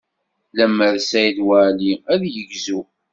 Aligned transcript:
Lemmer 0.57 0.93
d 0.99 1.01
Saɛid 1.09 1.39
Waɛli, 1.47 1.93
ad 2.13 2.21
yegzu. 2.33 2.81